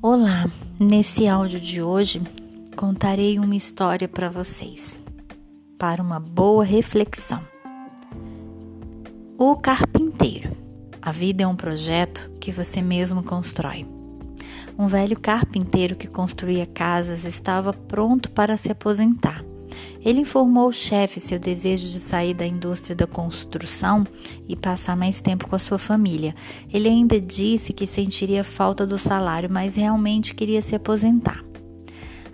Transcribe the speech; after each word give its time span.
Olá, 0.00 0.48
nesse 0.78 1.26
áudio 1.26 1.60
de 1.60 1.82
hoje 1.82 2.22
contarei 2.76 3.36
uma 3.36 3.56
história 3.56 4.06
para 4.06 4.30
vocês, 4.30 4.94
para 5.76 6.00
uma 6.00 6.20
boa 6.20 6.62
reflexão. 6.62 7.42
O 9.36 9.56
carpinteiro. 9.56 10.56
A 11.02 11.10
vida 11.10 11.42
é 11.42 11.46
um 11.48 11.56
projeto 11.56 12.30
que 12.40 12.52
você 12.52 12.80
mesmo 12.80 13.24
constrói. 13.24 13.84
Um 14.78 14.86
velho 14.86 15.18
carpinteiro 15.18 15.96
que 15.96 16.06
construía 16.06 16.64
casas 16.64 17.24
estava 17.24 17.72
pronto 17.72 18.30
para 18.30 18.56
se 18.56 18.70
aposentar. 18.70 19.47
Ele 20.04 20.20
informou 20.20 20.68
o 20.68 20.72
chefe 20.72 21.20
seu 21.20 21.38
desejo 21.38 21.88
de 21.88 21.98
sair 21.98 22.34
da 22.34 22.46
indústria 22.46 22.94
da 22.94 23.06
construção 23.06 24.04
e 24.48 24.56
passar 24.56 24.96
mais 24.96 25.20
tempo 25.20 25.48
com 25.48 25.56
a 25.56 25.58
sua 25.58 25.78
família. 25.78 26.34
Ele 26.72 26.88
ainda 26.88 27.20
disse 27.20 27.72
que 27.72 27.86
sentiria 27.86 28.44
falta 28.44 28.86
do 28.86 28.98
salário, 28.98 29.50
mas 29.50 29.74
realmente 29.76 30.34
queria 30.34 30.62
se 30.62 30.74
aposentar. 30.74 31.44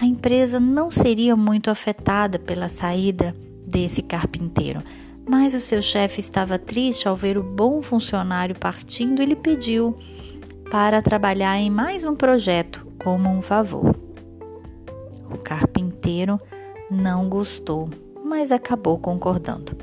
A 0.00 0.06
empresa 0.06 0.58
não 0.58 0.90
seria 0.90 1.36
muito 1.36 1.70
afetada 1.70 2.38
pela 2.38 2.68
saída 2.68 3.34
desse 3.66 4.00
carpinteiro, 4.00 4.82
mas 5.28 5.52
o 5.52 5.60
seu 5.60 5.82
chefe 5.82 6.20
estava 6.20 6.58
triste 6.58 7.06
ao 7.06 7.14
ver 7.14 7.36
o 7.36 7.42
bom 7.42 7.82
funcionário 7.82 8.58
partindo 8.58 9.22
e 9.22 9.26
lhe 9.26 9.36
pediu 9.36 9.96
para 10.70 11.02
trabalhar 11.02 11.58
em 11.58 11.68
mais 11.68 12.04
um 12.04 12.14
projeto 12.14 12.86
como 13.02 13.28
um 13.28 13.42
favor. 13.42 13.94
O 15.30 15.36
carpinteiro 15.38 16.40
não 16.90 17.28
gostou, 17.28 17.88
mas 18.24 18.50
acabou 18.50 18.98
concordando. 18.98 19.76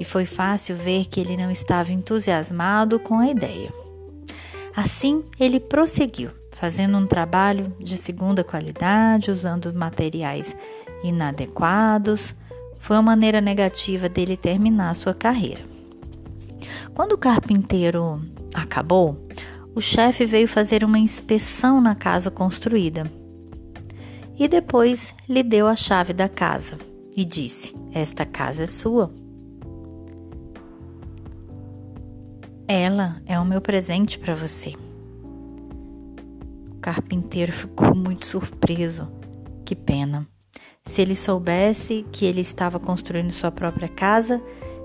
E 0.00 0.04
foi 0.04 0.26
fácil 0.26 0.76
ver 0.76 1.06
que 1.06 1.20
ele 1.20 1.36
não 1.36 1.50
estava 1.50 1.92
entusiasmado 1.92 2.98
com 2.98 3.18
a 3.18 3.28
ideia. 3.28 3.72
Assim, 4.76 5.24
ele 5.38 5.58
prosseguiu, 5.58 6.30
fazendo 6.52 6.96
um 6.98 7.06
trabalho 7.06 7.72
de 7.78 7.96
segunda 7.96 8.44
qualidade, 8.44 9.30
usando 9.30 9.72
materiais 9.72 10.54
inadequados. 11.02 12.34
Foi 12.78 12.96
uma 12.96 13.02
maneira 13.02 13.40
negativa 13.40 14.08
dele 14.08 14.36
terminar 14.36 14.94
sua 14.94 15.14
carreira. 15.14 15.62
Quando 16.94 17.12
o 17.12 17.18
carpinteiro 17.18 18.20
acabou, 18.54 19.16
o 19.74 19.80
chefe 19.80 20.24
veio 20.24 20.46
fazer 20.46 20.84
uma 20.84 20.98
inspeção 20.98 21.80
na 21.80 21.94
casa 21.94 22.30
construída 22.30 23.10
e 24.38 24.46
depois 24.46 25.14
lhe 25.28 25.42
deu 25.42 25.66
a 25.66 25.74
chave 25.74 26.12
da 26.12 26.28
casa 26.28 26.78
e 27.16 27.24
disse: 27.24 27.74
Esta 27.92 28.24
casa 28.24 28.62
é 28.62 28.66
sua. 28.66 29.12
Ela 32.66 33.20
é 33.26 33.38
o 33.40 33.44
meu 33.44 33.60
presente 33.60 34.18
para 34.18 34.34
você. 34.34 34.74
O 36.70 36.76
carpinteiro 36.80 37.50
ficou 37.50 37.94
muito 37.94 38.26
surpreso. 38.26 39.10
Que 39.64 39.74
pena. 39.74 40.26
Se 40.84 41.02
ele 41.02 41.16
soubesse 41.16 42.06
que 42.12 42.24
ele 42.24 42.40
estava 42.40 42.78
construindo 42.78 43.30
sua 43.30 43.50
própria 43.50 43.88
casa, 43.88 44.40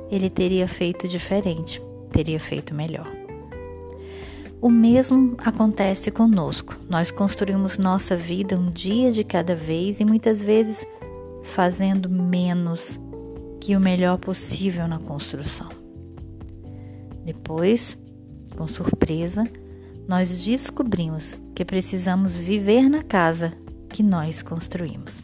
ele 0.09 0.29
teria 0.29 0.67
feito 0.67 1.07
diferente, 1.07 1.81
teria 2.11 2.39
feito 2.39 2.73
melhor. 2.73 3.22
O 4.63 4.69
mesmo 4.69 5.35
acontece 5.39 6.09
conosco. 6.09 6.79
Nós 6.89 7.11
construímos 7.11 7.77
nossa 7.77 8.15
vida 8.15 8.57
um 8.57 8.71
dia 8.71 9.11
de 9.11 9.21
cada 9.21 9.57
vez 9.57 9.99
e 9.99 10.05
muitas 10.05 10.41
vezes 10.41 10.85
fazendo 11.43 12.09
menos 12.09 12.97
que 13.59 13.75
o 13.75 13.79
melhor 13.81 14.17
possível 14.17 14.87
na 14.87 14.99
construção. 14.99 15.67
Depois, 17.25 17.97
com 18.55 18.65
surpresa, 18.65 19.45
nós 20.07 20.45
descobrimos 20.45 21.35
que 21.53 21.65
precisamos 21.65 22.37
viver 22.37 22.87
na 22.87 23.03
casa 23.03 23.51
que 23.89 24.01
nós 24.01 24.41
construímos. 24.41 25.21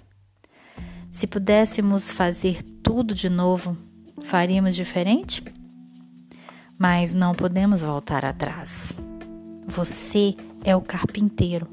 Se 1.14 1.26
pudéssemos 1.26 2.12
fazer 2.12 2.62
tudo 2.84 3.16
de 3.16 3.30
novo, 3.30 3.78
faríamos 4.22 4.76
diferente? 4.76 5.42
Mas 6.78 7.14
não 7.14 7.34
podemos 7.34 7.82
voltar 7.82 8.26
atrás. 8.26 8.94
Você 9.70 10.36
é 10.64 10.76
o 10.76 10.82
carpinteiro. 10.82 11.68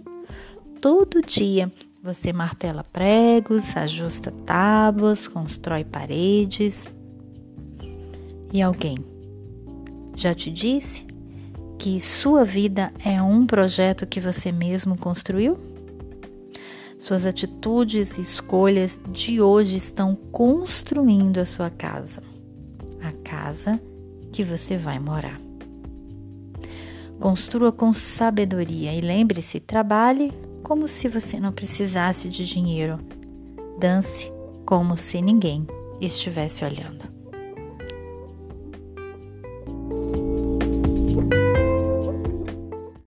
Todo 0.82 1.22
dia 1.22 1.72
você 2.02 2.30
martela 2.30 2.84
pregos, 2.84 3.74
ajusta 3.74 4.30
tábuas, 4.44 5.26
constrói 5.26 5.82
paredes. 5.82 6.86
E 8.52 8.60
alguém 8.60 8.98
já 10.14 10.34
te 10.34 10.50
disse 10.50 11.06
que 11.78 11.98
sua 11.98 12.44
vida 12.44 12.92
é 13.02 13.20
um 13.22 13.46
projeto 13.46 14.06
que 14.06 14.20
você 14.20 14.52
mesmo 14.52 14.98
construiu? 14.98 15.56
Suas 16.98 17.24
atitudes 17.24 18.18
e 18.18 18.20
escolhas 18.20 19.00
de 19.10 19.40
hoje 19.40 19.76
estão 19.76 20.14
construindo 20.14 21.38
a 21.38 21.46
sua 21.46 21.70
casa, 21.70 22.22
a 23.02 23.12
casa 23.24 23.80
que 24.30 24.44
você 24.44 24.76
vai 24.76 24.98
morar. 24.98 25.45
Construa 27.21 27.72
com 27.72 27.93
sabedoria 27.93 28.93
e 28.93 29.00
lembre-se: 29.00 29.59
trabalhe 29.60 30.32
como 30.62 30.87
se 30.87 31.09
você 31.09 31.41
não 31.41 31.53
precisasse 31.53 32.28
de 32.28 32.44
dinheiro. 32.44 32.99
Dance 33.78 34.32
como 34.65 34.97
se 34.97 35.22
ninguém 35.22 35.66
estivesse 36.00 36.65
olhando. 36.65 37.16